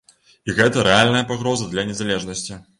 І 0.49 0.55
гэта 0.59 0.85
рэальная 0.87 1.23
пагроза 1.33 1.69
для 1.77 1.87
незалежнасці. 1.93 2.63